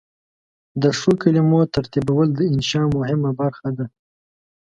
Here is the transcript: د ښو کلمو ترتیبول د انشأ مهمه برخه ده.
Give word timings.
د 0.81 0.83
ښو 0.97 1.11
کلمو 1.21 1.61
ترتیبول 1.75 2.27
د 2.35 2.39
انشأ 2.53 2.81
مهمه 2.97 3.31
برخه 3.41 3.69
ده. 3.77 3.85